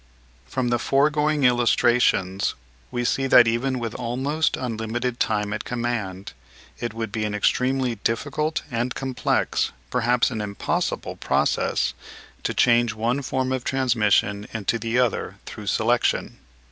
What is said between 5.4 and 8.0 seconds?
at command, it would be an extremely